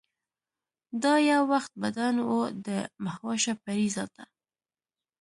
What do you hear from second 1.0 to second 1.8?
دا یو وخت